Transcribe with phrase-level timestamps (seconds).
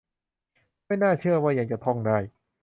[0.85, 2.17] ไม่น่าเชื่อว่าจะยังท่องได้